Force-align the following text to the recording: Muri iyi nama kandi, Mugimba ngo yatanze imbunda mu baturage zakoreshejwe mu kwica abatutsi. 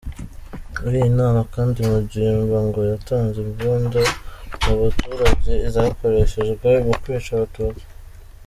Muri 0.79 0.95
iyi 1.01 1.11
nama 1.19 1.41
kandi, 1.53 1.77
Mugimba 1.91 2.57
ngo 2.67 2.79
yatanze 2.91 3.37
imbunda 3.45 4.01
mu 4.63 4.73
baturage 4.81 5.53
zakoreshejwe 5.75 6.69
mu 6.85 6.93
kwica 7.01 7.31
abatutsi. 7.37 7.85